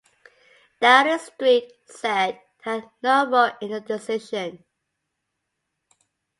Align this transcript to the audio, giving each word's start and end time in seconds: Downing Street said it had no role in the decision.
Downing 0.81 1.19
Street 1.19 1.73
said 1.85 2.29
it 2.31 2.41
had 2.63 2.89
no 3.03 3.27
role 3.29 3.51
in 3.61 3.69
the 3.69 3.81
decision. 3.81 4.63